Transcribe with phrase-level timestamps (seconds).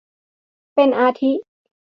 [0.75, 1.31] เป็นอาทิ